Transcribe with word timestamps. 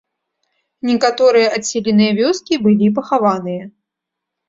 Некаторыя 0.91 1.53
адселеныя 1.59 2.11
вёскі 2.23 2.53
былі 2.67 2.93
пахаваныя. 2.99 3.63